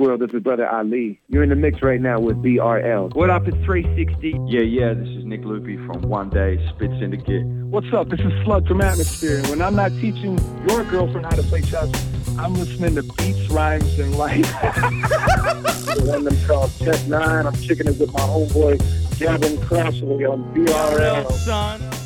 [0.00, 0.20] World.
[0.20, 1.20] This is Brother Ali.
[1.28, 3.14] You're in the mix right now with BRL.
[3.14, 3.46] What up?
[3.46, 4.30] It's 360.
[4.46, 7.44] Yeah, yeah, this is Nick Lupi from One Day Spit Syndicate.
[7.44, 8.08] What's up?
[8.08, 9.42] This is Slug from Atmosphere.
[9.50, 11.90] When I'm not teaching your girlfriend how to play chess,
[12.38, 14.40] I'm listening to beats, rhymes, and life.
[14.62, 17.46] the one them called Tech Nine.
[17.46, 21.30] I'm kicking it with my homeboy Gavin Crossley on BRL.
[21.32, 21.99] Son.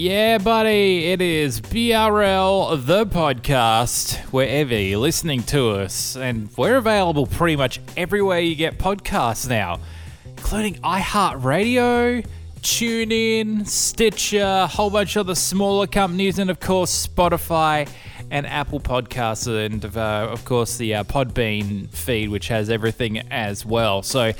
[0.00, 6.16] Yeah, buddy, it is BRL, the podcast, wherever you're listening to us.
[6.16, 9.80] And we're available pretty much everywhere you get podcasts now,
[10.24, 12.24] including iHeartRadio,
[12.60, 17.88] TuneIn, Stitcher, a whole bunch of the smaller companies, and of course, Spotify
[18.30, 23.66] and Apple Podcasts, and uh, of course, the uh, Podbean feed, which has everything as
[23.66, 24.02] well.
[24.02, 24.32] So,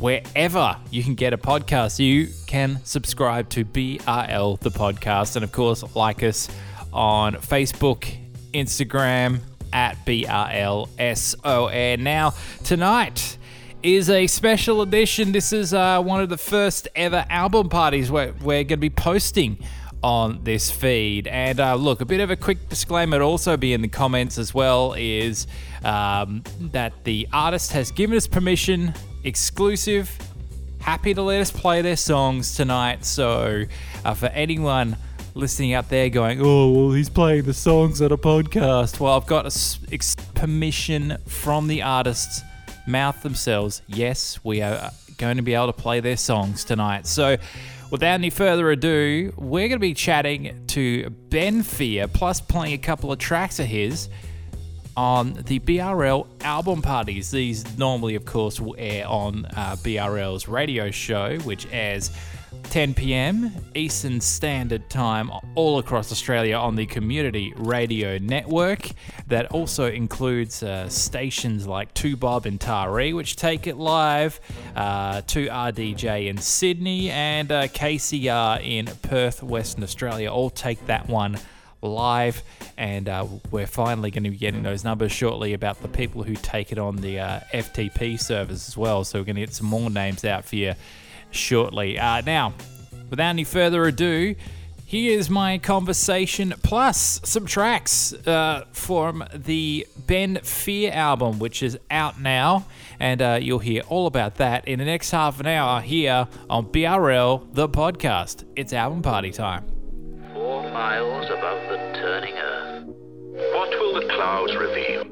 [0.00, 5.52] wherever you can get a podcast, you can subscribe to BRL the podcast, and of
[5.52, 6.48] course, like us
[6.92, 8.16] on Facebook,
[8.52, 9.40] Instagram
[9.72, 11.98] at BRLSON.
[12.00, 13.38] Now, tonight
[13.82, 15.32] is a special edition.
[15.32, 18.90] This is uh, one of the first ever album parties where we're going to be
[18.90, 19.58] posting
[20.02, 21.26] on this feed.
[21.26, 24.54] And uh, look, a bit of a quick disclaimer, also be in the comments as
[24.54, 25.46] well, is
[25.84, 28.94] um, that the artist has given us permission,
[29.28, 30.16] exclusive,
[30.80, 33.04] happy to let us play their songs tonight.
[33.04, 33.64] So
[34.04, 34.96] uh, for anyone
[35.34, 38.98] listening out there going, oh, well, he's playing the songs on a podcast.
[38.98, 39.46] Well, I've got
[39.92, 42.42] ex- permission from the artists'
[42.86, 43.82] mouth themselves.
[43.86, 47.06] Yes, we are going to be able to play their songs tonight.
[47.06, 47.36] So
[47.90, 52.78] without any further ado, we're going to be chatting to Ben Fear, plus playing a
[52.78, 54.08] couple of tracks of his
[54.98, 57.30] on the BRL album parties.
[57.30, 62.10] These normally, of course, will air on uh, BRL's radio show, which airs
[62.64, 63.52] 10 p.m.
[63.76, 68.90] Eastern Standard Time all across Australia on the Community Radio Network.
[69.28, 74.40] That also includes uh, stations like 2 Bob and Taree, which take it live,
[74.74, 80.28] uh, 2RDJ in Sydney, and uh, KCR in Perth, Western Australia.
[80.28, 81.38] All take that one
[81.82, 82.42] live,
[82.76, 86.34] and uh, we're finally going to be getting those numbers shortly about the people who
[86.34, 89.04] take it on the uh, FTP servers as well.
[89.04, 90.74] So we're going to get some more names out for you
[91.30, 91.98] shortly.
[91.98, 92.54] Uh, now,
[93.10, 94.34] without any further ado,
[94.84, 102.20] here's my conversation plus some tracks uh, from the Ben Fear album, which is out
[102.20, 102.66] now,
[102.98, 106.66] and uh, you'll hear all about that in the next half an hour here on
[106.66, 108.44] BRL, the podcast.
[108.56, 109.77] It's album party time.
[110.48, 112.84] Four miles above the turning earth.
[113.52, 115.02] What will the clouds reveal?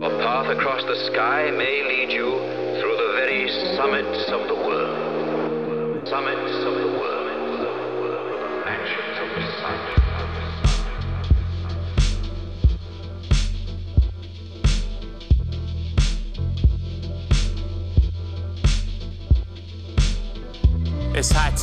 [0.00, 2.30] A path across the sky may lead you
[2.78, 6.06] through the very summits of the world.
[6.06, 6.83] Summits of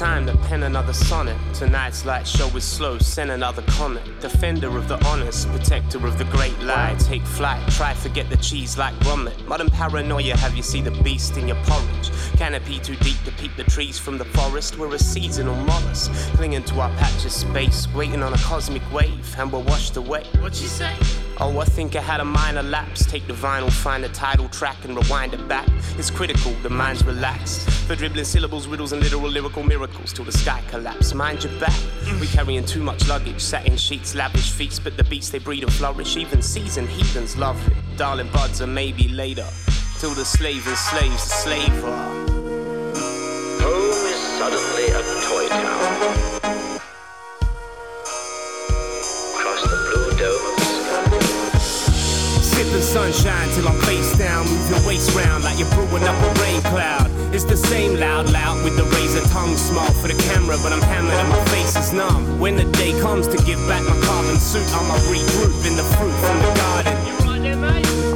[0.01, 1.37] time to pen another sonnet.
[1.53, 4.03] Tonight's light show is slow, send another comment.
[4.19, 6.95] Defender of the honest, protector of the great lie.
[6.97, 9.45] Take flight, try forget the cheese like grommet.
[9.45, 12.09] Modern paranoia, have you see the beast in your porridge?
[12.35, 14.79] Canopy too deep to peep the trees from the forest.
[14.79, 19.35] We're a seasonal mollusk, clinging to our patch of space, waiting on a cosmic wave,
[19.37, 20.23] and we're washed away.
[20.39, 20.95] What you say?
[21.39, 23.05] Oh, I think I had a minor lapse.
[23.05, 25.67] Take the vinyl, find the title track, and rewind it back.
[25.97, 27.69] It's critical, the mind's relaxed.
[27.87, 31.13] For dribbling syllables, riddles, and literal lyrical miracles till the sky collapse.
[31.13, 31.79] Mind your back.
[32.19, 35.73] We carrying too much luggage, satin sheets, lavish feast, but the beats they breed and
[35.73, 36.15] flourish.
[36.17, 37.73] Even seasoned heathens love it.
[37.97, 39.47] Darling buds, and maybe later.
[39.99, 41.97] Till the slave enslaves the slaver.
[43.61, 46.40] Home is suddenly a toy town.
[52.71, 54.47] Sipping sunshine till I'm face down.
[54.47, 57.11] Move your waist round like you're brewing up a rain cloud.
[57.35, 60.81] It's the same loud, loud with the razor tongue small for the camera, but I'm
[60.81, 62.39] hammered and my face is numb.
[62.39, 66.15] When the day comes to give back my carbon suit, I'ma regroup in the fruit
[66.23, 66.95] from the garden.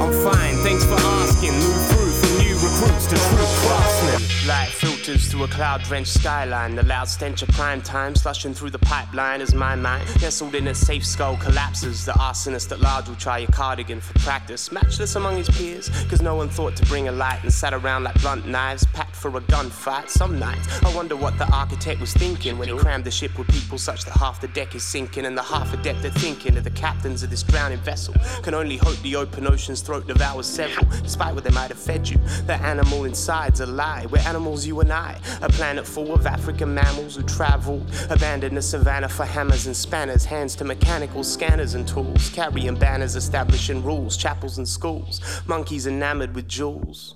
[0.00, 1.52] I'm fine, thanks for asking.
[1.52, 4.48] Move through from new recruits to true craftsmen.
[4.48, 4.72] Light
[5.06, 6.74] through a cloud drenched skyline.
[6.74, 10.66] The loud stench of prime time slushing through the pipeline as my mind, nestled in
[10.66, 12.04] its safe skull, collapses.
[12.04, 14.72] The arsonist at large will try your cardigan for practice.
[14.72, 18.02] Matchless among his peers, cause no one thought to bring a light and sat around
[18.02, 18.84] like blunt knives,
[19.16, 20.08] for a gunfight.
[20.08, 23.48] Some nights I wonder what the architect was thinking when he crammed the ship with
[23.48, 26.56] people such that half the deck is sinking and the half a deck they're thinking
[26.56, 28.14] of the captains of this drowning vessel.
[28.42, 32.08] Can only hope the open ocean's throat devours several, despite what they might have fed
[32.08, 32.18] you.
[32.46, 34.06] The animal inside's a lie.
[34.10, 35.18] We're animals, you and I.
[35.42, 40.24] A planet full of African mammals who traveled, abandoned the savannah for hammers and spanners,
[40.24, 46.34] hands to mechanical scanners and tools, carrying banners establishing rules, chapels and schools, monkeys enamored
[46.34, 47.14] with jewels.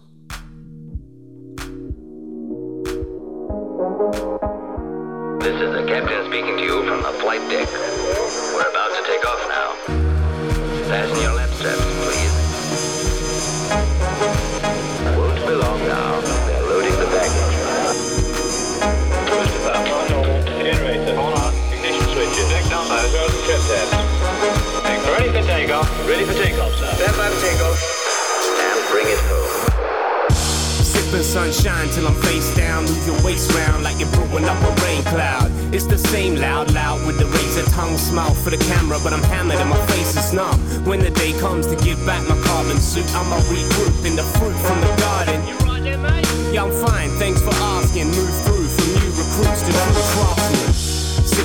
[31.30, 32.82] Sunshine till I'm face down.
[32.86, 35.48] Move your waist round like you're brewing up a rain cloud.
[35.72, 39.22] It's the same loud, loud with the razor tongue smile for the camera, but I'm
[39.22, 40.58] hammered and my face is numb.
[40.84, 44.58] When the day comes to give back my carbon suit, I'ma regroup in the fruit
[44.66, 45.46] from the garden.
[45.46, 46.26] You right there, mate?
[46.52, 47.10] Yeah, I'm fine.
[47.22, 48.08] Thanks for asking.
[48.08, 50.89] Move through from new recruits to true craftsmen.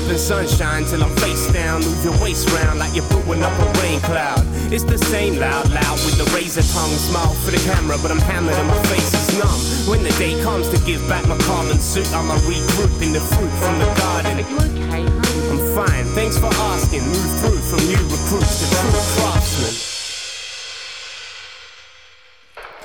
[0.06, 1.82] Sipping sunshine till I'm face down.
[1.82, 4.38] Move your waist round like you're brewing up a rain cloud.
[4.72, 8.20] It's the same loud, loud with the razor tongue smile for the camera, but I'm
[8.20, 9.90] hammered and my face is numb.
[9.90, 13.50] When the day comes to give back my carbon suit, I'ma regroup in the fruit
[13.58, 14.46] from the garden.
[14.46, 15.10] Okay,
[15.50, 17.02] I'm fine, thanks for asking.
[17.02, 19.74] Move through from new recruits to true craftsmen.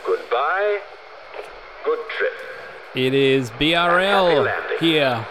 [0.06, 0.80] Goodbye.
[1.84, 2.32] Good trip.
[2.94, 4.48] It is BRL
[4.80, 5.26] here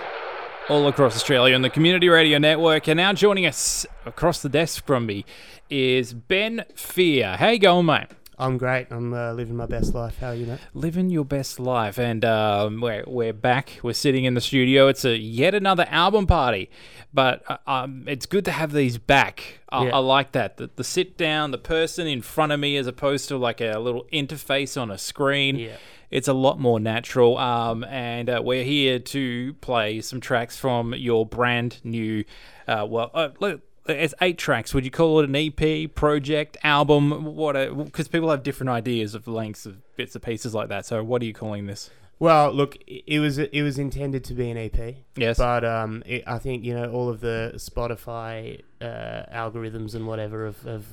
[0.69, 2.87] all across Australia on the Community Radio Network.
[2.87, 5.25] And now joining us across the desk from me
[5.69, 7.37] is Ben Fear.
[7.37, 8.07] How you going, mate?
[8.37, 8.87] I'm great.
[8.91, 10.19] I'm uh, living my best life.
[10.19, 10.59] How are you, mate?
[10.73, 13.79] Living your best life, and um, we're we're back.
[13.83, 14.87] We're sitting in the studio.
[14.87, 16.69] It's a yet another album party,
[17.13, 19.59] but uh, um, it's good to have these back.
[19.67, 19.95] I, Yeah.
[19.95, 20.55] I like that.
[20.55, 23.77] The, the sit down, the person in front of me, as opposed to like a
[23.77, 25.57] little interface on a screen.
[25.57, 25.75] Yeah.
[26.11, 27.37] It's a lot more natural.
[27.37, 32.23] Um, and uh, we're here to play some tracks from your brand new.
[32.67, 33.61] Uh, well, uh, look.
[33.87, 34.71] It's eight tracks.
[34.75, 37.25] Would you call it an EP, project, album?
[37.35, 37.53] What?
[37.85, 40.85] Because people have different ideas of lengths of bits and pieces like that.
[40.85, 41.89] So, what are you calling this?
[42.19, 44.95] Well, look, it was it was intended to be an EP.
[45.15, 45.37] Yes.
[45.37, 50.45] But um, it, I think you know all of the Spotify uh, algorithms and whatever
[50.45, 50.85] have, have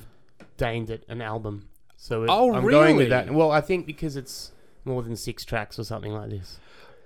[0.55, 1.67] deigned it an album.
[1.97, 3.31] So it, Oh, I'm going with that.
[3.31, 4.51] Well, I think because it's
[4.87, 6.59] more than six tracks or something like this.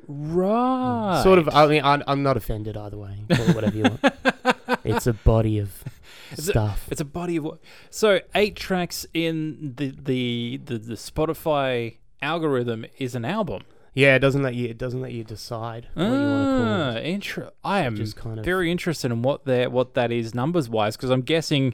[0.07, 1.21] Right.
[1.23, 1.49] Sort of.
[1.49, 3.23] I mean, I'm, I'm not offended either way.
[3.31, 3.99] Call it whatever you want.
[4.85, 5.83] it's a body of
[6.31, 6.87] It's a- stuff.
[6.91, 7.43] It's a body of.
[7.43, 13.63] wo- So eight tracks in the the the, the Spotify algorithm is an album.
[13.93, 14.67] yeah, it doesn't let you.
[14.69, 17.05] It doesn't let you decide what you want to call Ah, it.
[17.05, 20.67] inter- I am Just kind of- very interested in what that what that is numbers
[20.69, 21.73] wise because I'm guessing.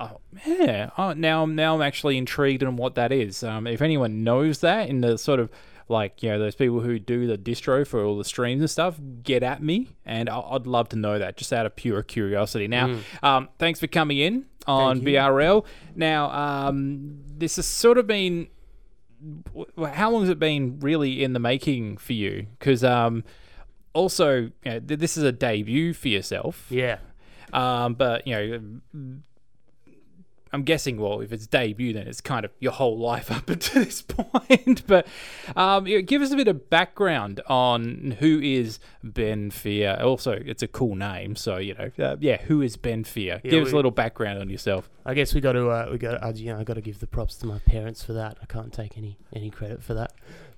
[0.00, 0.90] Oh yeah!
[0.98, 3.42] Oh, now now I'm actually intrigued in what that is.
[3.44, 5.50] Um, if anyone knows that in the sort of
[5.88, 8.98] like you know those people who do the distro for all the streams and stuff,
[9.22, 12.66] get at me, and I- I'd love to know that just out of pure curiosity.
[12.66, 15.04] Now, um, thanks for coming in on Mm.
[15.04, 15.64] BRL.
[15.94, 18.48] Now, um, this has sort of been
[19.94, 22.46] how long has it been really in the making for you?
[22.58, 23.24] Because um,
[23.92, 26.66] also, you know, th- this is a debut for yourself.
[26.70, 26.98] Yeah.
[27.52, 29.20] Um, but you know,
[30.54, 30.98] I'm guessing.
[30.98, 34.84] Well, if it's debut, then it's kind of your whole life up until this point.
[34.86, 35.06] but
[35.56, 39.98] um, give us a bit of background on who is Ben Fear.
[40.00, 43.40] Also, it's a cool name, so you know, uh, yeah, who is Ben Fear?
[43.44, 44.88] Yeah, give us a little background on yourself.
[45.04, 47.00] I guess we got to uh, we got uh, you know I got to give
[47.00, 48.38] the props to my parents for that.
[48.40, 50.12] I can't take any any credit for that.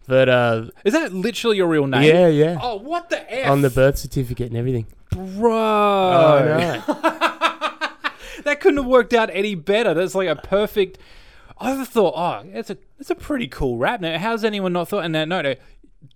[0.07, 2.05] But uh, Is that literally your real name?
[2.05, 3.51] yeah, yeah, Oh, what the f?
[3.51, 4.87] on the birth certificate and everything.
[5.11, 5.51] bro.
[5.53, 6.45] Oh,
[6.87, 7.23] no.
[8.47, 9.93] that couldn't have worked out any better.
[9.95, 10.99] That's like a perfect.
[11.59, 15.05] I thought, oh, that's a that's a pretty cool rap Now, How's anyone not thought?
[15.05, 15.55] And no, no,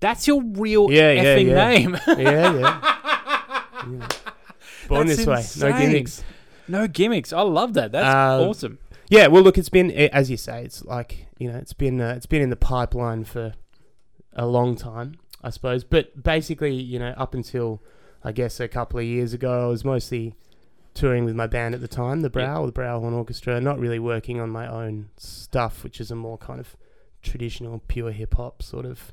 [0.01, 1.69] that's your real Yeah, yeah, effing yeah.
[1.69, 1.99] name.
[2.09, 3.65] yeah, yeah.
[3.91, 4.09] Yeah.
[4.89, 6.25] Born That's this way, no gimmicks.
[6.69, 7.33] no gimmicks.
[7.33, 7.93] I love that.
[7.93, 8.07] That's
[8.43, 8.79] Um, awesome.
[9.09, 12.15] Yeah, well, look, it's been as you say, it's like you know, it's been uh,
[12.17, 13.55] it's been in the pipeline for
[14.35, 15.85] a long time, I suppose.
[15.85, 17.83] But basically, you know, up until
[18.23, 20.35] I guess a couple of years ago, I was mostly
[20.95, 23.99] touring with my band at the time, the Brow, the Brow Horn Orchestra, not really
[23.99, 26.77] working on my own stuff, which is a more kind of
[27.23, 29.13] traditional, pure hip hop sort of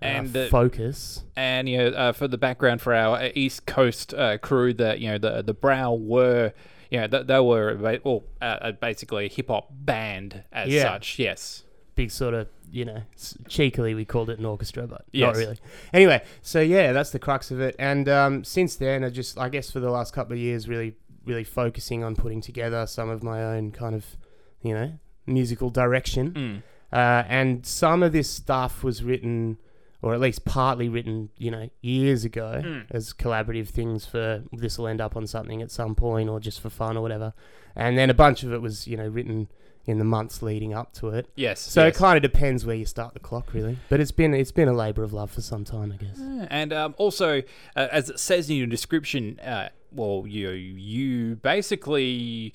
[0.00, 1.24] uh, And, uh, focus.
[1.36, 5.00] And you know, uh, for the background for our uh, East Coast uh, crew, that
[5.00, 6.52] you know, the the Brow were,
[6.90, 8.24] you know, they, they were well,
[8.80, 10.82] basically a hip hop band as Yeah.
[10.82, 11.18] such.
[11.18, 11.64] Yes.
[11.94, 13.02] big sort of you know
[13.48, 15.26] cheekily we called it an orchestra, but Yes.
[15.26, 15.58] not really.
[15.92, 17.76] Anyway, so yeah, that's the crux of it.
[17.78, 20.96] And um, since then, I just I guess for the last couple of years, really
[21.24, 24.04] really focusing on putting together some of my own kind of
[24.62, 24.92] you know
[25.26, 26.32] musical direction.
[26.32, 26.62] Mm.
[26.92, 29.56] Uh, and some of this stuff was written,
[30.02, 32.84] or at least partly written, you know, years ago Mm.
[32.90, 36.60] as collaborative things for this will end up on something at some point or just
[36.60, 37.32] for fun or whatever.
[37.74, 39.48] And then a bunch of it was, you know, written
[39.86, 41.28] in the months leading up to it.
[41.34, 41.60] Yes.
[41.60, 41.96] So yes.
[41.96, 43.78] it kind of depends where you start the clock, really.
[43.88, 46.20] But it's been it's been a labour of love for some time, I guess.
[46.50, 47.38] And um, also,
[47.74, 52.52] uh, as it says in your description, uh, well, you you basically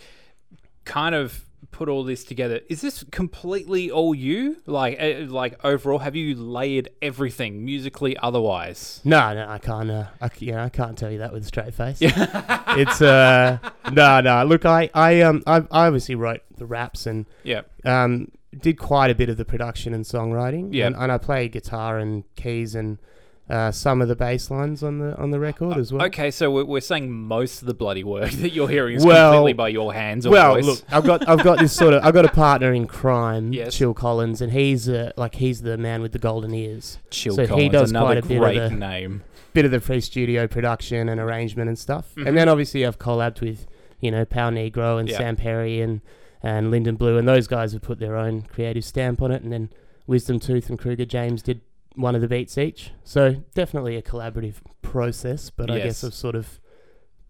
[0.85, 2.61] kind of put all this together.
[2.69, 4.57] Is this completely all you?
[4.65, 9.01] Like, uh, like overall, have you layered everything musically, otherwise?
[9.03, 9.89] No, no, I can't.
[9.91, 11.97] Uh, I, I can't tell you that with a straight face.
[12.01, 13.57] it's uh,
[13.91, 14.43] no, no.
[14.45, 17.61] Look, I, I, um, I, I obviously wrote the raps and Yeah.
[17.83, 20.69] um, did quite a bit of the production and songwriting.
[20.73, 20.87] Yeah.
[20.87, 22.97] and, and I play guitar and keys and
[23.49, 26.05] uh, some of the bass lines on the on the record as well.
[26.07, 29.31] Okay, so we're, we're saying most of the bloody work that you're hearing is Well-
[29.33, 30.65] completely by your hands or Well, voice.
[30.65, 33.73] look, I've got I've got this sort of I've got a partner in crime, Yes.
[33.75, 36.97] Chill Collins, and he's uh, like he's the man with the golden ears.
[37.09, 39.23] Chill so he Collins, does another quite a bit of great the- name.
[39.53, 42.13] bit of the free studio production and arrangement and stuff.
[42.15, 42.27] Mhm.
[42.27, 43.65] And then obviously I've collabed with,
[44.01, 45.09] you know, Pal Negro and.
[45.09, 46.01] Sam Perry and,
[46.43, 49.41] and Lyndon Blue, and those guys have put their own creative stamp on it.
[49.41, 49.69] And then
[50.05, 51.61] Wisdom Tooth and Kruger James did
[51.97, 52.91] one of the beats each.
[53.03, 55.83] So definitely a collaborative process, but I Yes.
[55.85, 56.59] guess I've sort of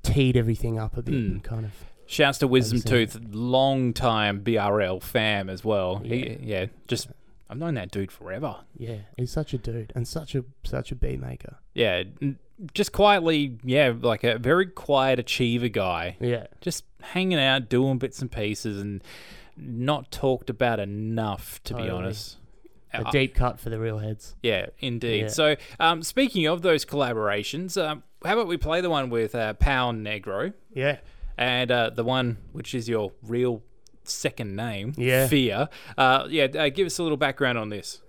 [0.03, 1.31] teed everything up a bit Hmm.
[1.31, 1.71] and kind of.
[2.05, 5.97] Shouts to Wisdom Tooth, long time BRL fam as well.
[5.97, 7.09] He, yeah, just
[7.49, 8.57] I've known that dude forever.
[8.77, 11.57] Yeah, he's such a dude and such a such a beat maker.
[11.73, 12.37] Yeah, n-
[12.73, 16.15] just quietly, yeah, like a very quiet achiever guy.
[16.19, 19.01] Yeah, Just hanging out, doing bits and pieces, and
[19.57, 21.97] not talked about enough, to be Totally.
[21.99, 22.37] honest.
[22.93, 24.35] A Uh, deep cut for the real heads.
[24.41, 25.21] Yeah, indeed.
[25.23, 25.27] Yeah.
[25.27, 29.53] So, um, speaking of those collaborations, um, how about we play the one with uh,
[29.53, 30.97] Pal Negro Yeah,
[31.37, 33.61] and uh, the one which is your real
[34.03, 35.27] second name, Yeah.
[35.27, 35.67] Fear.
[35.97, 38.01] Uh, yeah, uh, give us a little background on this.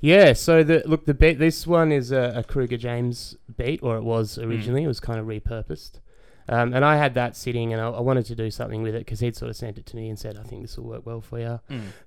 [0.00, 3.96] Yeah, so the look the beat this one is a, a Kruger James beat, or
[3.96, 4.46] it was Mm.
[4.46, 4.84] originally.
[4.84, 6.00] It was kind of repurposed,
[6.48, 9.00] um, and I had that sitting, and I, I wanted to do something with it
[9.00, 11.04] because he'd sort of sent it to me and said, "I think this will work
[11.06, 11.60] well for you."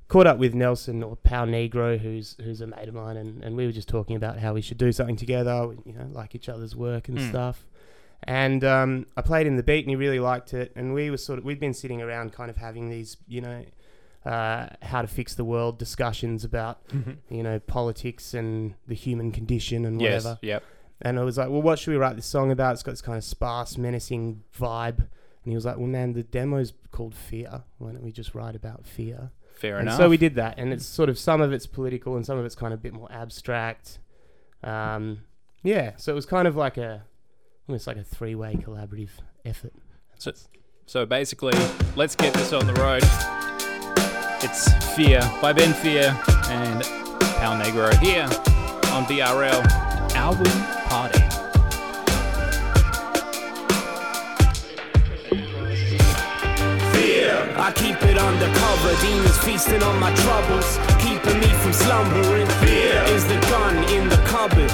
[0.08, 3.56] Caught up with Nelson or Pal Negro, who's who's a mate of mine, and, and
[3.56, 5.74] we were just talking about how we should do something together.
[5.86, 7.30] You know, like each other's work and Mm.
[7.30, 7.66] stuff.
[8.24, 10.72] And um, I played him the beat, and he really liked it.
[10.76, 13.66] And we were sort of we'd been sitting around, kind of having these, you know,
[14.26, 16.80] uh, how to fix the world discussions about
[17.30, 20.38] you know, politics and the human condition and whatever.
[20.44, 20.62] Yes.
[20.62, 20.64] Yep.
[21.02, 22.74] And I was like, well, what should we write this song about?
[22.74, 25.00] It's got this kind of sparse, menacing vibe.
[25.00, 27.64] And he was like, well, man, the demo's called Fear.
[27.80, 29.32] Why don't we just write about fear?
[29.56, 29.98] Fair and enough.
[29.98, 30.56] so we did that.
[30.58, 32.84] And it's sort of some of it's political and some of it's kind of a
[32.84, 34.00] bit more abstract.
[34.64, 35.22] Um,
[35.64, 37.04] yeah, so it was kind of like a
[37.68, 39.10] almost like a three way collaborative
[39.46, 39.74] effort.
[40.20, 40.34] So,
[40.86, 41.54] so basically,
[41.96, 43.04] let's get this on the road.
[44.44, 46.18] It's Fear by Ben Fear
[46.50, 48.28] and Pal Negro here
[48.92, 49.64] on BRL
[50.16, 50.52] Album
[50.90, 51.22] Party.
[57.64, 62.48] I keep it undercover, demons feasting on my troubles, keeping me from slumbering.
[62.60, 63.04] Fear.
[63.16, 64.72] Is the gun in the cupboard,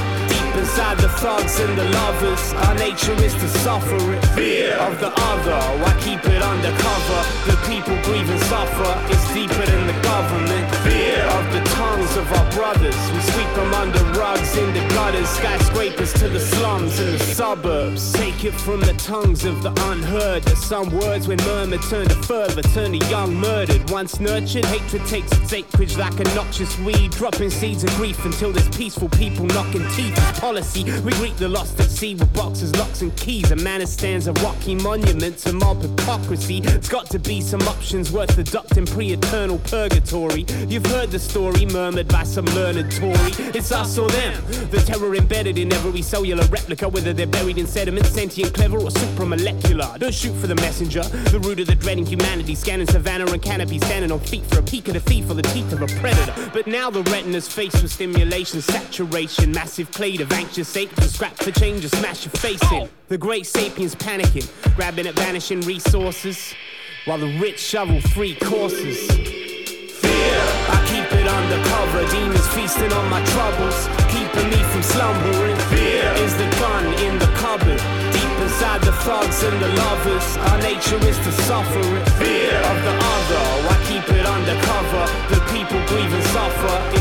[0.57, 2.53] inside the thugs and the lovers.
[2.53, 4.25] Our nature is to suffer it.
[4.35, 7.19] Fear of the other, I keep it undercover.
[7.49, 10.65] The people grieve and suffer, it's deeper than the government.
[10.87, 15.29] Fear of the tongues of our brothers, we sweep them under rugs in the gutters,
[15.29, 18.13] skyscrapers to the slums and the suburbs.
[18.13, 20.43] Take it from the tongues of the unheard.
[20.43, 23.89] That some words when murmured turn to fervor, turn to young murdered.
[23.89, 28.51] Once nurtured, hatred takes its acreage like a noxious weed, dropping seeds of grief until
[28.51, 30.15] there's peaceful people knocking teeth.
[30.47, 33.51] Policy, we greet the lost at sea with boxes, locks, and keys.
[33.51, 36.61] A man stands a rocky monument to mob hypocrisy.
[36.63, 40.45] It's got to be some options worth adopting pre-eternal purgatory.
[40.69, 43.33] You've heard the story murmured by some learned Tory.
[43.53, 44.41] It's us or them.
[44.71, 48.89] The terror embedded in every cellular replica, whether they're buried in sediment, sentient, clever, or
[48.89, 49.99] supramolecular.
[49.99, 51.03] Don't shoot for the messenger.
[51.03, 54.63] The root of the dreading humanity, scanning savannah and canopy, standing on feet for a
[54.63, 56.33] peek of the thief or the teeth of a predator.
[56.53, 61.35] But now the retina's faced with stimulation, saturation, massive clade of anxious ache to scrap
[61.35, 62.87] for change or smash your face in.
[63.07, 66.53] The great sapiens panicking, grabbing at vanishing resources,
[67.05, 68.99] while the rich shovel three courses.
[70.01, 70.37] Fear,
[70.75, 75.57] I keep it undercover, demons feasting on my troubles, keeping me from slumbering.
[75.73, 77.81] Fear is the gun in the cupboard,
[78.13, 80.27] deep inside the thugs and the lovers.
[80.53, 82.05] Our nature is to suffer it.
[82.21, 85.03] Fear of the other, I keep it undercover.
[85.33, 86.97] The people grieve and suffer,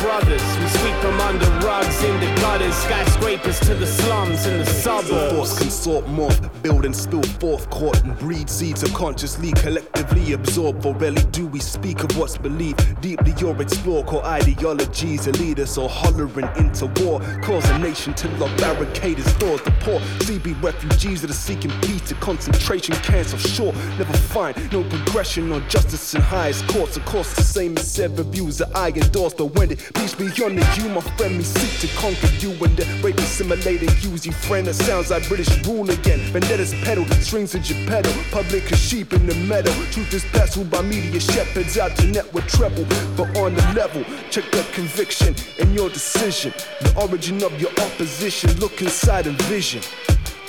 [0.00, 0.42] brothers.
[0.58, 2.39] We sweep them under rugs in the
[2.72, 5.58] skyscrapers to the slums and the Force suburbs.
[5.58, 6.30] consort more,
[6.62, 10.82] build and spill forth, court and breed seeds of consciously, collectively absorbed.
[10.82, 15.60] For rarely do we speak of what's believed deeply or explore core ideologies that lead
[15.60, 17.20] us all hollering into war.
[17.42, 19.62] Cause a nation to lock barricade its doors.
[19.62, 23.72] The poor CB refugees that are seeking peace to concentration camps offshore.
[23.98, 26.96] Never find no progression or justice in highest courts.
[26.96, 29.34] Of course, the same as several views that I endorse.
[29.34, 32.76] But when it peace be the you, my friend, me seek to conquer you and
[32.76, 34.66] the rape assimilating use you friend.
[34.66, 36.18] That sounds like British rule again.
[36.32, 38.12] Vendettas pedal, strings in your pedal.
[38.30, 39.72] Public as sheep in the meadow.
[39.90, 42.84] Truth is pestled by media shepherds out to net with treble.
[43.16, 46.52] But on the level, check the conviction and your decision.
[46.80, 48.50] The origin of your opposition.
[48.58, 49.82] Look inside and vision.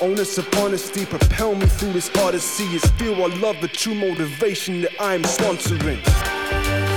[0.01, 2.65] Onus of honesty propel me through this odyssey.
[2.75, 6.01] It's fear or love, the true motivation that I'm sponsoring.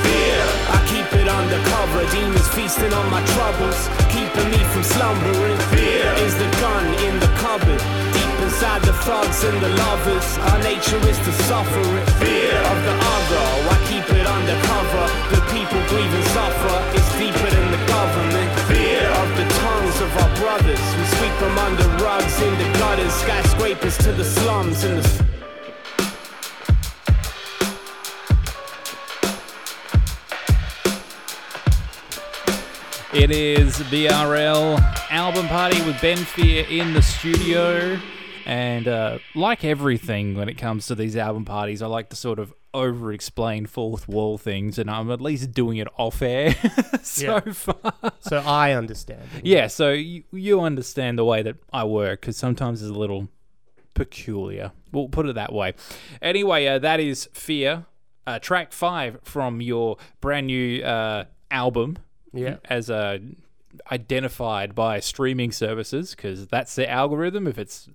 [0.05, 0.41] Fear,
[0.73, 2.11] I keep it undercover.
[2.11, 3.89] Demons feasting on my troubles,
[4.35, 5.59] keeping me from slumbering.
[5.71, 7.81] Fear is the gun in the cupboard.
[8.13, 12.07] Deep inside the thugs and the lovers, our nature is to suffer it.
[12.19, 15.05] Fear of the other, I keep it undercover.
[15.35, 16.77] The people grieve and suffer.
[16.97, 18.51] It's deeper than the government.
[18.71, 20.85] Fear of the tongues of our brothers.
[20.99, 25.24] We sweep them under rugs in the gutters, skyscrapers to the slums and the.
[33.25, 34.79] It is BRL
[35.11, 37.99] album party with Ben Fear in the studio.
[38.45, 42.39] And uh, like everything when it comes to these album parties, I like to sort
[42.39, 46.55] of over explain fourth wall things, and I'm at least doing it off air
[47.03, 47.53] so Yeah.
[47.53, 47.93] far.
[48.21, 49.23] So I understand.
[49.43, 53.29] Yeah, so you, you understand the way that I work because sometimes it's a little
[53.95, 54.73] peculiar.
[54.93, 55.73] We'll put it that way.
[56.21, 57.87] Anyway, uh, that is Fear,
[58.27, 61.97] uh, track five from your brand new uh, album.
[62.35, 62.57] Yeah.
[62.69, 63.19] As uh,
[63.91, 67.47] identified by streaming services because that's the algorithm.
[67.47, 67.89] If it's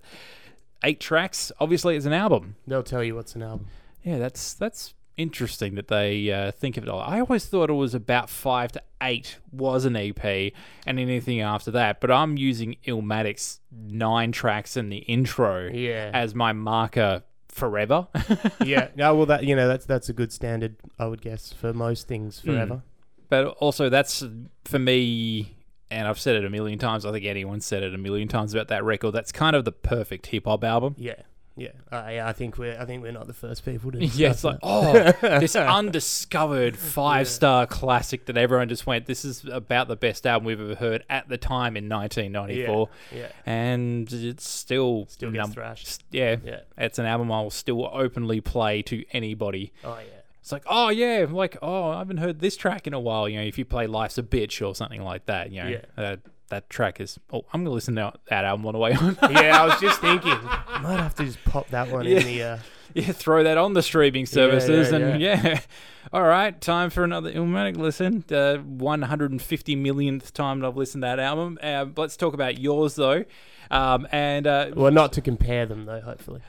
[0.84, 2.56] eight tracks, obviously it's an album.
[2.66, 3.66] They'll tell you what's an album.
[4.02, 6.88] Yeah, that's that's interesting that they uh, think of it.
[6.88, 7.00] all.
[7.00, 10.52] I always thought it was about five to eight was an EP,
[10.86, 12.00] and anything after that.
[12.00, 16.10] But I'm using Illmatic's nine tracks in the intro Yeah.
[16.14, 18.06] as my marker forever.
[18.64, 18.88] yeah.
[18.96, 22.08] No, well, that you know that's that's a good standard, I would guess, for most
[22.08, 22.82] things forever.
[23.30, 24.22] But also, that's
[24.64, 25.56] for me,
[25.90, 27.06] and I've said it a million times.
[27.06, 29.12] I think anyone's said it a million times about that record.
[29.12, 30.94] That's kind of the perfect hip hop album.
[30.98, 31.14] Yeah.
[31.56, 31.70] Yeah.
[31.92, 32.28] Uh, yeah.
[32.28, 33.98] I think we're I think we're not the first people to.
[34.04, 35.18] Yeah, it's like, that.
[35.22, 35.54] oh, this
[36.00, 40.60] undiscovered five star classic that everyone just went, this is about the best album we've
[40.60, 42.88] ever heard at the time in 1994.
[43.12, 43.26] Yeah, yeah.
[43.46, 45.06] And it's still.
[45.08, 46.04] Still gets thrashed.
[46.10, 46.60] Yeah, Yeah.
[46.78, 49.72] It's an album I will still openly play to anybody.
[49.84, 50.19] Oh yeah.
[50.40, 53.28] It's like, oh, yeah, like, oh, I haven't heard this track in a while.
[53.28, 55.80] You know, if you play Life's a Bitch or something like that, you know, Yeah.
[56.02, 56.16] uh,
[56.48, 59.16] that track is, oh, I'm going to listen to that album on the way home.
[59.30, 62.18] yeah, I was just thinking, I might have to just pop that one Yeah.
[62.20, 62.42] in the.
[62.42, 62.58] Uh,
[62.94, 65.60] yeah, throw that on the streaming services, yeah, and yeah.
[66.12, 68.24] All right, time for another Illmatic listen.
[68.26, 71.56] The 150 millionth time that I've listened to that album.
[71.62, 73.24] Uh, let's talk about yours though.
[73.70, 76.00] Um, and uh, well, not to compare them though.
[76.00, 76.40] Hopefully.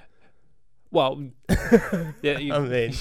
[0.89, 1.21] well,
[2.23, 2.93] yeah, you- I mean,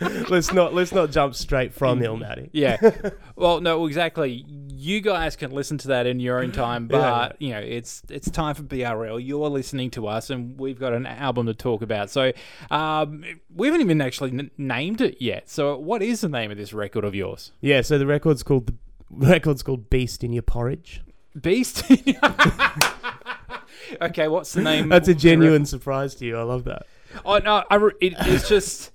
[0.28, 2.50] let's not let's not jump straight from Illmatic.
[2.52, 2.76] yeah.
[3.36, 4.44] Well, no, exactly.
[4.48, 8.28] You guys can listen to that in your own time, but you know, it's it's
[8.28, 9.24] time for BRL.
[9.24, 12.10] You're listening to us, and we've got an album to talk about.
[12.10, 12.32] So,
[12.70, 15.48] um, we haven't even actually n- named it yet.
[15.48, 17.52] So, what is the name of this record of yours?
[17.60, 17.80] Yeah.
[17.82, 18.74] So the record's called the
[19.28, 21.02] record's called Beast in Your Porridge.
[21.40, 21.84] Beast.
[24.02, 24.88] okay, what's the name?
[24.88, 26.36] That's a genuine surprise to you.
[26.36, 26.86] I love that.
[27.24, 28.90] Oh no, I re- it, it's just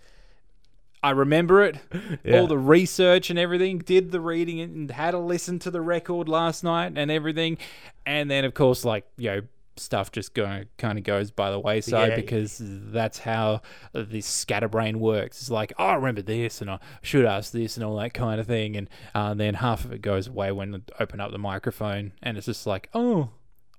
[1.04, 1.78] I remember it.
[2.24, 2.40] Yeah.
[2.40, 3.80] All the research and everything.
[3.80, 7.58] Did the reading and had a listen to the record last night and everything,
[8.06, 9.42] and then of course like you know
[9.76, 12.16] stuff just going kind of goes by the wayside Yeah.
[12.16, 13.62] because that's how
[13.94, 15.42] this scatterbrain works.
[15.42, 18.40] It's like oh, I remember this and I should ask this and all that kind
[18.40, 21.38] of thing, and uh, then half of it goes away when I open up the
[21.40, 23.30] microphone and it's just like oh.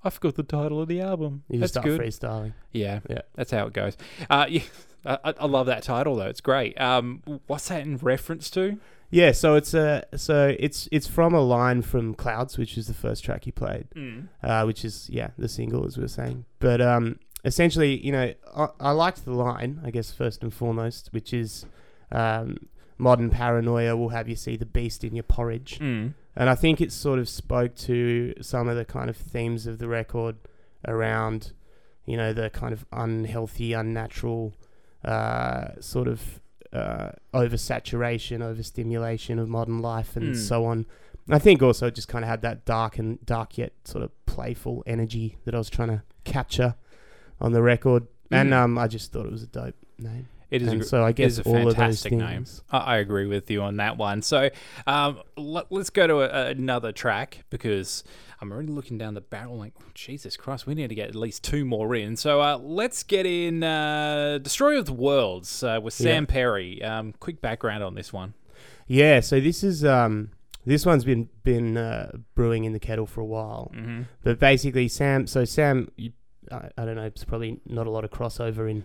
[0.05, 1.45] I forgot the title of the album.
[1.49, 2.01] You That's start good.
[2.01, 2.53] freestyling.
[2.73, 3.23] Yeah, Yeah.
[3.35, 3.97] that's how it goes.
[4.29, 4.63] Uh, yeah,
[5.07, 6.27] I, I- I love that title though.
[6.27, 6.79] It's great.
[6.81, 8.79] Um, what's that in reference to?
[9.11, 12.95] Yeah, so it's a so it's it's from a line from Clouds, which is the
[12.95, 14.29] first track he played, Mm.
[14.43, 16.45] uh, which is yeah the single as we were saying.
[16.59, 21.11] But um, essentially, you know, I, I liked the line, I guess first and foremost,
[21.13, 21.65] which is
[22.11, 22.57] um,
[22.99, 26.15] modern paranoia will have you see the beast in your porridge, Mm.
[26.37, 29.79] And I think it sort of spoke to some of the kind of themes of
[29.79, 30.37] the record
[30.87, 31.53] around,
[32.07, 34.53] you know, the kind of unhealthy, unnatural,
[35.05, 36.41] uh, sort of
[36.73, 40.37] uh, oversaturation, overstimulation of modern life, and Mm.
[40.37, 40.87] so on.
[41.31, 44.83] I think also just kind of had that dark and dark yet sort of playful
[44.87, 46.75] energy that I was trying to capture
[47.41, 48.57] on the record, and Mm.
[48.57, 50.29] um, I just thought it was a dope name.
[50.51, 52.23] It is, a, And gr- so I guess a all of those fantastic things.
[52.23, 52.47] name.
[52.71, 54.23] I, I agree with you on that one.
[54.23, 54.51] So
[54.87, 58.05] um, let, us go to a, another track because
[58.41, 61.43] I'm already looking down the barrel like, Jesus Christ, we need to get at least
[61.43, 62.17] two more in.
[62.17, 66.33] So uh, let's get in uh, Destroyer of the Worlds uh, with Sam Yeah.
[66.33, 66.83] Perry.
[66.85, 68.35] Um, quick background on this one.
[68.87, 70.31] Yeah, so this is um
[70.67, 73.73] this one's been been uh, brewing in the kettle for a while.
[73.75, 74.03] Mm-hmm.
[74.23, 75.27] But basically, Sam.
[75.27, 76.13] So Sam, you,
[76.53, 77.05] I, I don't know.
[77.05, 78.85] It's probably not a lot of crossover in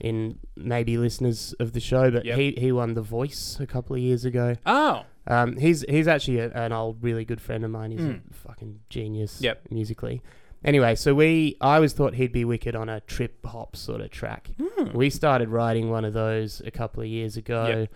[0.00, 2.38] in maybe listeners of the show, but Yep.
[2.38, 4.56] he he won The Voice a couple of years ago.
[4.66, 7.90] Oh, Um, he's he's actually a, an old, really good friend of mine.
[7.92, 9.40] He's a fucking genius.
[9.40, 9.62] Yep.
[9.70, 10.22] musically.
[10.64, 14.10] Anyway, so we I always thought he'd be wicked on a trip hop sort of
[14.10, 14.50] track.
[14.94, 17.86] We started writing one of those a couple of years ago.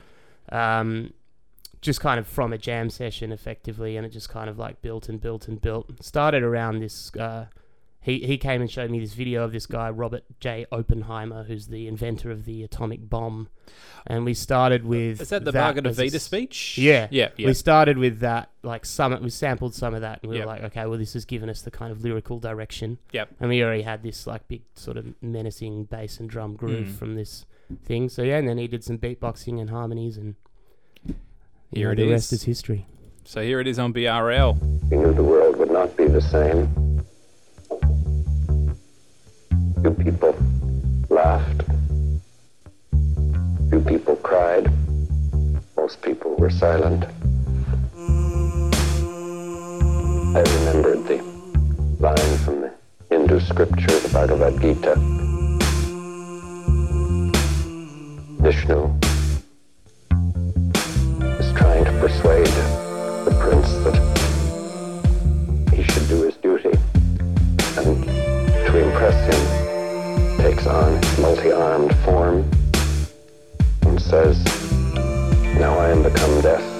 [0.50, 1.12] Um,
[1.80, 5.08] just kind of from a jam session, effectively, and it just kind of like built
[5.08, 5.90] and built and built.
[6.04, 7.10] Started around this.
[7.16, 7.46] Uh,
[8.00, 11.66] he he came and showed me this video of this guy Robert J Oppenheimer, who's
[11.68, 13.48] the inventor of the atomic bomb,
[14.06, 16.78] and we started with is that the Bhagavad Gita speech?
[16.78, 17.46] Yeah, Yeah, yeah.
[17.48, 19.22] We started with that, like some.
[19.22, 20.46] We sampled some of that, and we Yep.
[20.46, 22.98] were like, okay, well, this has given us the kind of lyrical direction.
[23.12, 23.28] Yep.
[23.40, 26.94] And we already had this like big sort of menacing bass and drum groove Mm.
[26.94, 27.44] from this
[27.84, 28.08] thing.
[28.08, 30.34] So yeah, and then he did some beatboxing and harmonies, and
[31.70, 32.10] Here know, it the is.
[32.10, 32.86] rest is history.
[33.24, 34.54] So here it is on BRL.
[34.90, 36.66] We knew the world would not be the same.
[39.82, 40.36] Few people
[41.08, 41.62] laughed.
[43.70, 44.70] Few people cried.
[45.74, 47.06] Most people were silent.
[50.36, 51.22] I remembered the
[51.98, 52.70] line from the
[53.08, 54.96] Hindu scripture, the Bhagavad Gita.
[58.42, 58.84] Vishnu
[61.38, 62.54] is trying to persuade
[63.24, 63.96] the prince that
[65.74, 66.78] he should do his duty.
[67.78, 69.49] And to impress him,
[70.60, 72.50] takes on multi-armed form
[73.82, 74.44] and says,
[75.58, 76.79] Now I am become death,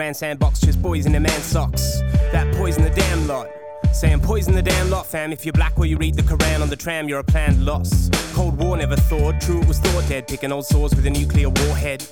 [0.00, 0.60] grand sandbox.
[0.60, 2.00] Just boys in the man's socks.
[2.32, 3.48] That poison the damn lot.
[3.92, 5.30] Saying poison the damn lot, fam.
[5.30, 8.08] If you're black or you read the Quran on the tram, you're a planned loss.
[8.32, 9.42] Cold War never thawed.
[9.42, 10.26] True, it was thought dead.
[10.26, 12.02] Picking old swords with a nuclear warhead.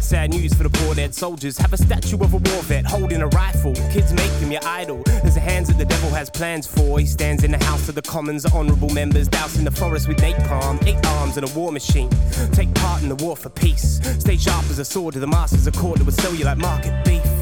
[0.00, 1.56] Sad news for the poor dead soldiers.
[1.56, 3.72] Have a statue of a war vet holding a rifle.
[3.92, 5.02] Kids make him your idol.
[5.06, 6.98] There's the hands that the devil has plans for.
[6.98, 10.86] He stands in the house of the commons, honorable members, dousing the forest with napalm.
[10.86, 12.10] Eight arms and a war machine.
[12.52, 14.00] Take part in the war for peace.
[14.18, 16.58] Stay sharp as a sword to the masters of court that would sell you like
[16.58, 17.37] market beef.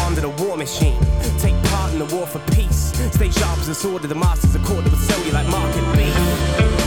[0.00, 0.98] Armed in a war machine.
[1.38, 2.92] Take part in the war for peace.
[3.12, 5.48] Stay sharp as a sword to the masters of court that would sell you like
[5.48, 6.81] market beef.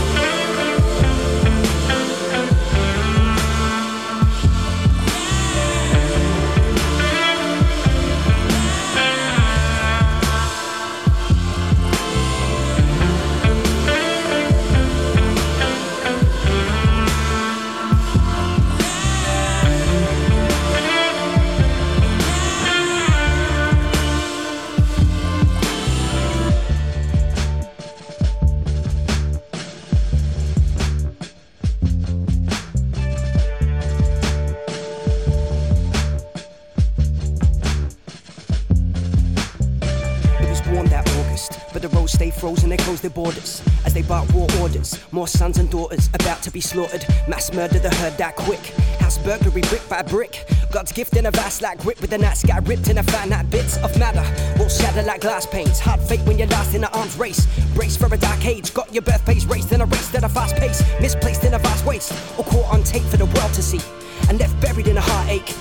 [42.46, 45.00] Frozen, they close their borders as they bark war orders.
[45.10, 47.04] More sons and daughters about to be slaughtered.
[47.26, 48.64] Mass murder the herd that quick.
[49.00, 50.48] House burglary brick by brick.
[50.70, 53.50] God's gift in a vast like grip with the night sky ripped in a finite
[53.50, 54.24] bits of matter.
[54.60, 55.80] Will shatter like glass panes.
[55.80, 57.48] Hard fate when you're last in the arms race.
[57.74, 58.72] Brace for a dark age.
[58.72, 60.84] Got your birthplace raced in a race at a fast pace.
[61.00, 62.12] Misplaced in a vast waste.
[62.38, 63.80] Or caught on tape for the world to see.
[64.28, 65.52] And left buried in a heartache.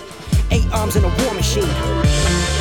[0.51, 2.54] Eight arms in a war machine.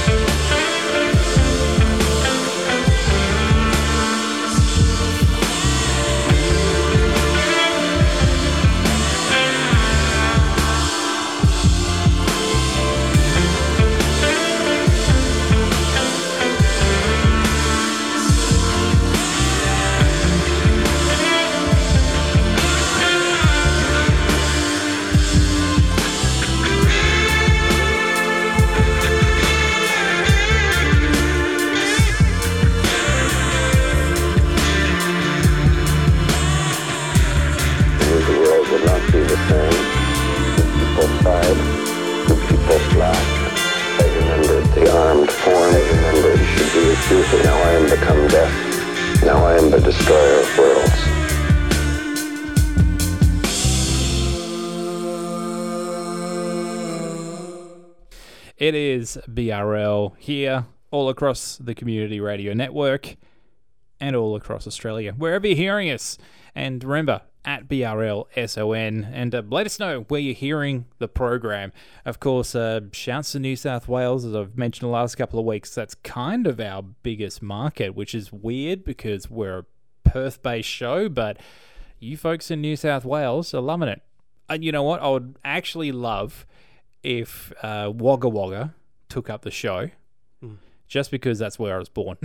[58.65, 63.17] It is BRL here, all across the community radio network,
[64.01, 66.17] and all across Australia, wherever you're hearing us.
[66.55, 71.75] And remember, at BRLSON, and uh, let us know where you're hearing the program.
[72.07, 75.45] Of course, uh, shouts to New South Wales, as I've mentioned the last couple of
[75.45, 75.75] weeks.
[75.75, 79.67] That's kind of our biggest market, which is weird because we're a
[80.05, 81.37] Perth based show, but
[82.01, 84.01] you folks in New South Wales are loving it.
[84.49, 85.03] And you know what?
[85.03, 86.47] I would actually love
[87.05, 88.75] if uh, Wagga Wagga
[89.09, 89.91] took up the show,
[90.89, 92.17] just because that's where I was born.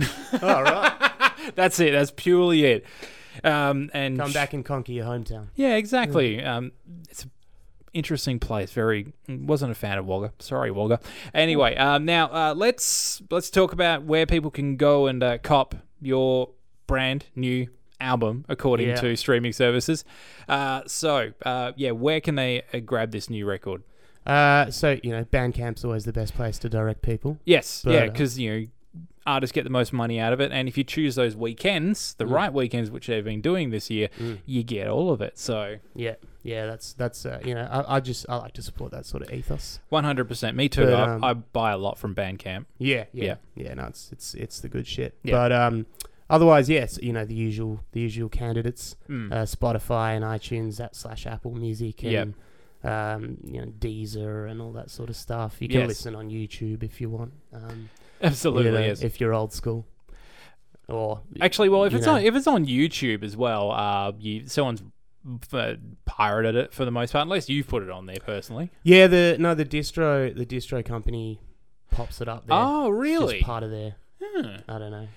[0.42, 1.32] All right.
[1.54, 1.92] that's it.
[1.92, 2.84] That's purely it.
[3.44, 5.46] Um, and Come back and conquer your hometown.
[5.54, 6.42] yeah, exactly.
[6.42, 6.72] Um,
[7.08, 7.30] it's an
[7.92, 8.72] interesting place.
[8.72, 10.32] Very wasn't a fan of Wagga.
[10.40, 11.00] Sorry, Wagga.
[11.32, 15.74] Anyway, um, now uh, let's let's talk about where people can go and uh, cop
[16.00, 16.50] your
[16.86, 17.68] brand new
[18.00, 18.96] album according Yeah.
[18.96, 20.04] to streaming services.
[20.48, 23.82] Uh, so uh, yeah, where can they uh, grab this new record?
[24.30, 27.38] Uh, so you know, Bandcamp's always the best place to direct people.
[27.44, 28.66] Yes, But, yeah, uh, because you know
[29.26, 32.24] artists get the most money out of it, and if you choose those weekends, the
[32.24, 32.30] Mm.
[32.30, 34.38] right weekends, which they've been doing this year, Mm.
[34.46, 35.38] you get all of it.
[35.38, 38.92] So Yeah, yeah, that's that's uh, you know, I, I just I like to support
[38.92, 39.80] that sort of ethos.
[39.90, 40.86] one hundred percent, me too.
[40.86, 42.64] But, I, um, I buy a lot from Bandcamp.
[42.78, 43.34] Yeah, yeah, Yeah.
[43.56, 43.74] yeah.
[43.74, 45.14] no, it's it's it's the good shit.
[45.22, 45.32] Yeah.
[45.34, 45.86] But um,
[46.30, 49.32] otherwise, yes, you know the usual the usual candidates, Mm.
[49.32, 52.28] uh, Spotify and iTunes, that slash Apple Music, Yep.
[52.84, 55.56] Um, you know Deezer and all that sort of stuff.
[55.60, 55.88] You can Yes.
[55.88, 57.32] listen on YouTube if you want.
[57.52, 57.90] Um,
[58.22, 59.02] Absolutely, you know, yes.
[59.02, 59.86] If you're old school,
[60.88, 64.46] or Actually, well, if it's know, on if it's on YouTube as well, uh, you
[64.46, 64.82] someone's
[65.52, 65.74] uh,
[66.06, 68.70] pirated it for the most part, unless you've put it on there personally.
[68.82, 71.38] yeah, the no the distro the distro company
[71.90, 72.56] pops it up there.
[72.58, 73.36] Oh, really?
[73.38, 73.94] It's part of their.
[74.22, 74.56] Hmm.
[74.68, 75.08] I don't know.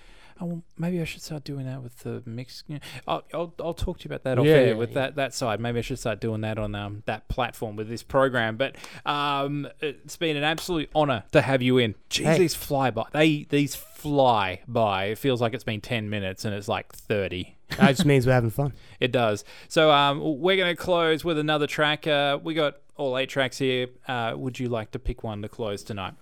[0.44, 2.66] Oh, maybe I should start doing that with the mix.
[2.68, 2.80] yeah.
[3.08, 4.96] I'll, I'll, I'll talk to you about that off Yeah, air with yeah.
[4.96, 5.60] that, that side.
[5.62, 8.58] Maybe I should start doing that on um, that platform with this program.
[8.58, 8.76] But
[9.06, 11.96] um, it's been an absolute honour to have you in.
[12.10, 12.38] Jeez, Hey.
[12.40, 13.06] these fly by.
[13.14, 15.06] They these fly by.
[15.06, 17.56] It feels like it's been ten minutes and it's like thirty.
[17.78, 18.74] That just means we're having fun.
[19.00, 19.44] It does.
[19.68, 22.06] So um, we're going to close with another track.
[22.08, 23.88] Uh, we got all eight tracks here.
[24.08, 26.14] Uh, would you like to pick one to close tonight?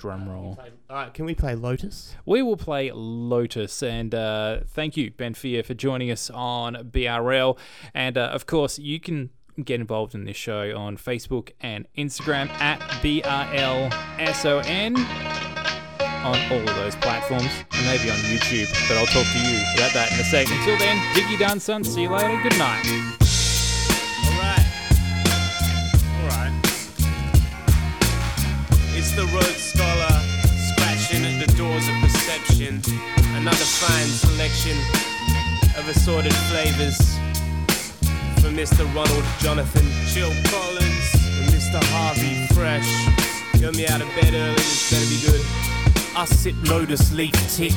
[0.00, 0.58] Drum roll.
[0.88, 2.16] All right, can we play Lotus?
[2.24, 7.58] We will play Lotus, and uh, thank you, Ben Fear, for joining us on BRL.
[7.92, 9.28] And uh, of course, you can
[9.62, 13.90] get involved in this show on Facebook and Instagram at BRLSON
[16.24, 18.70] on all of those platforms, and maybe on YouTube.
[18.88, 20.54] But I'll talk to you about that in a second.
[20.58, 21.84] Until then, Diggy Done, son.
[21.84, 22.40] See you later.
[22.42, 22.86] Good night.
[24.32, 24.66] Alright.
[26.22, 26.52] Alright.
[28.96, 29.59] It's the road
[31.86, 32.82] the of perception.
[33.36, 34.76] Another fine selection
[35.78, 36.98] of assorted flavors
[38.40, 38.84] for Mr.
[38.94, 41.82] Ronald Jonathan Chill Collins and Mr.
[41.92, 42.90] Harvey Fresh.
[43.60, 45.69] Get me out of bed early, this better be good.
[46.20, 47.72] I sip lotus leaf tea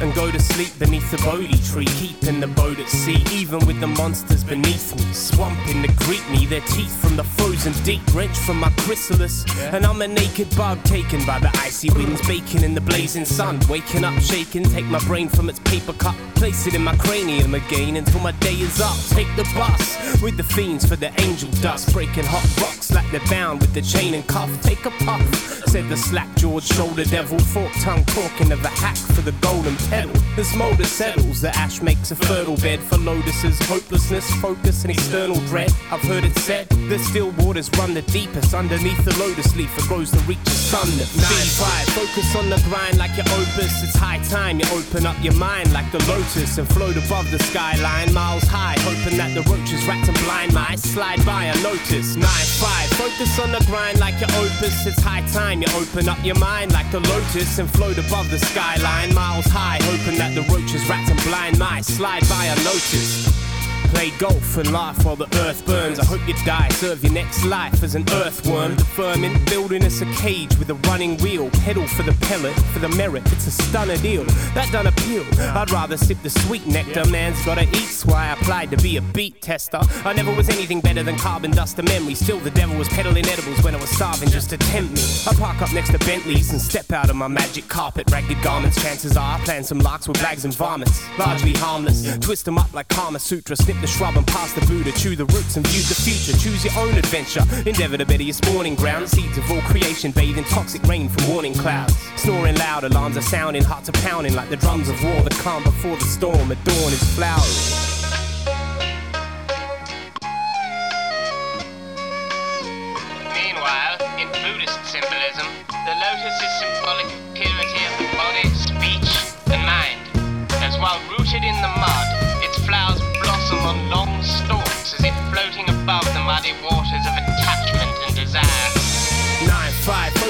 [0.00, 3.80] and go to sleep beneath the Bodhi tree, keeping the boat at sea, even with
[3.80, 8.40] the monsters beneath me, swamping to greet me, their teeth from the frozen deep, wrenched
[8.42, 9.44] from my chrysalis.
[9.72, 13.58] And I'm a naked bug taken by the icy winds, baking in the blazing sun,
[13.68, 17.54] waking up shaking, take my brain from its paper cup, place it in my cranium
[17.54, 18.96] again until my day is up.
[19.10, 23.28] Take the bus with the fiends for the angel dust, breaking hot rocks like they're
[23.28, 24.50] bound with the chain and cuff.
[24.62, 25.34] Take a puff,
[25.68, 29.74] said the slack jawed shoulder devil, fork tongue talking of a hack for the golden
[29.88, 30.12] pedal.
[30.36, 35.40] The smolder settles, the ash makes a fertile bed for lotuses, hopelessness, focus, and external
[35.46, 35.72] dread.
[35.90, 39.86] I've heard it said the still waters run the deepest underneath the lotus leaf that
[39.88, 41.58] grows to reach the sun that feeds.
[41.58, 43.82] Five, focus on the grind like your opus.
[43.82, 47.38] It's high time you open up your mind like the lotus and float above the
[47.38, 52.16] skyline, miles high, hoping that the roaches, rats, and blind mice slide by a unnoticed.
[52.16, 54.86] Nine five, focus on the grind like your opus.
[54.86, 58.38] It's high time you open up your mind like the lotus and float above the
[58.38, 63.47] skyline, miles high, hoping that the roaches, rats, and blind mice slide by unnoticed.
[63.90, 65.98] Play golf and laugh while the earth burns.
[65.98, 68.76] I hope you die, serve your next life as an earthworm.
[68.76, 71.50] The ferment building us a cage with a running wheel.
[71.64, 73.22] Pedal for the pellet, for the merit.
[73.32, 74.24] It's a stunner deal.
[74.54, 75.24] That don't appeal.
[75.56, 77.04] I'd rather sip the sweet nectar.
[77.08, 79.80] Man's gotta eat, so I applied to be a beat tester.
[80.04, 82.14] I never was anything better than carbon dust and memory.
[82.14, 85.02] Still, the devil was peddling edibles when I was starving just to tempt me.
[85.26, 88.10] I park up next to Bentleys and step out of my magic carpet.
[88.10, 91.02] Ragged garments, chances are I plan some larks with bags and varmints.
[91.18, 92.18] Largely harmless.
[92.18, 93.56] Twist them up like Kama Sutra.
[93.56, 94.92] Snip the shrub and pass the Buddha.
[94.92, 96.36] Chew the roots and view the future.
[96.38, 97.42] Choose your own adventure.
[97.66, 99.08] Endeavor to better your spawning ground.
[99.08, 101.96] Seeds of all creation bathe in toxic rain from warning clouds.
[102.16, 105.22] Snoring loud, alarms are sounding, hearts are pounding like the drums of war.
[105.22, 106.52] The calm before the storm.
[106.52, 107.87] At dawn is flowering.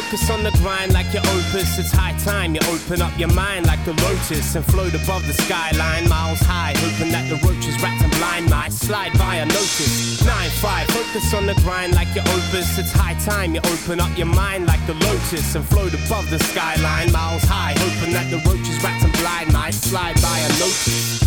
[0.09, 1.79] Focus on the grind like your opus.
[1.79, 5.35] It's high time you open up your mind like the lotus and float above the
[5.35, 10.25] skyline, miles high, hoping that the roaches, rats, and blind mice slide by unnoticed.
[10.25, 12.79] 9-5, focus on the grind like your opus.
[12.79, 16.39] It's high time you open up your mind like the lotus and float above the
[16.39, 21.21] skyline, miles high, hoping that the roaches, rats, and blind mice slide by unnoticed.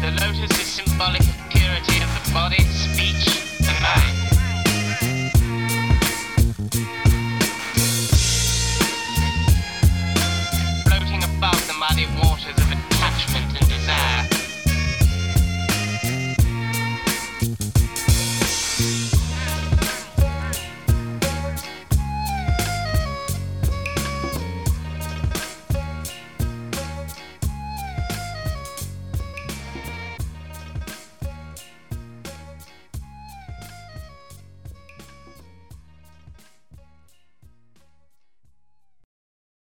[0.00, 2.22] The lotus is symbolic of purity of the